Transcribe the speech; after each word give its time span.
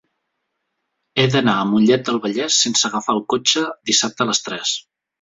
He 1.19 1.25
d'anar 1.35 1.55
a 1.65 1.69
Mollet 1.73 2.09
del 2.09 2.19
Vallès 2.25 2.59
sense 2.65 2.91
agafar 2.91 3.19
el 3.21 3.25
cotxe 3.37 3.67
dissabte 3.95 4.23
a 4.29 4.33
les 4.35 4.47
tres. 4.51 4.79